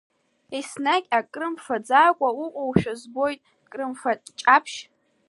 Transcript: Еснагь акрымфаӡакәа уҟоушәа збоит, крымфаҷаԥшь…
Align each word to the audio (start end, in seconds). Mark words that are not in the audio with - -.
Еснагь 0.57 1.07
акрымфаӡакәа 1.17 2.29
уҟоушәа 2.43 2.93
збоит, 3.01 3.39
крымфаҷаԥшь… 3.71 4.77